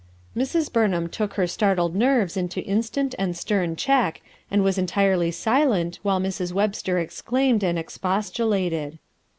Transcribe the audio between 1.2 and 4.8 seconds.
her startled nerves into instant and stern check, and was